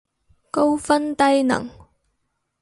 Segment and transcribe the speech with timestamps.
[0.49, 1.69] 高分低能